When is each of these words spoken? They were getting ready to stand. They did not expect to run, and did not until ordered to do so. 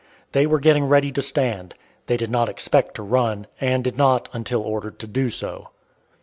They 0.31 0.47
were 0.47 0.59
getting 0.59 0.85
ready 0.85 1.11
to 1.11 1.21
stand. 1.21 1.75
They 2.07 2.17
did 2.17 2.31
not 2.31 2.49
expect 2.49 2.95
to 2.95 3.03
run, 3.03 3.45
and 3.61 3.83
did 3.83 3.99
not 3.99 4.29
until 4.33 4.63
ordered 4.63 4.97
to 4.97 5.05
do 5.07 5.29
so. 5.29 5.67